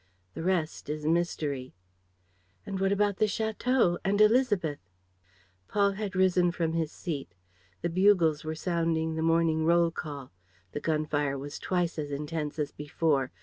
The 0.33 0.41
rest 0.41 0.89
is 0.89 1.05
mystery." 1.05 1.75
"And 2.65 2.79
what 2.79 2.91
about 2.91 3.17
the 3.17 3.25
château? 3.27 3.99
And 4.03 4.19
Élisabeth?" 4.19 4.79
Paul 5.67 5.91
had 5.91 6.15
risen 6.15 6.51
from 6.51 6.73
his 6.73 6.91
seat. 6.91 7.35
The 7.83 7.89
bugles 7.91 8.43
were 8.43 8.55
sounding 8.55 9.13
the 9.13 9.21
morning 9.21 9.63
roll 9.63 9.91
call. 9.91 10.31
The 10.71 10.79
gun 10.79 11.05
fire 11.05 11.37
was 11.37 11.59
twice 11.59 11.99
as 11.99 12.09
intense 12.11 12.57
as 12.57 12.71
before. 12.71 13.31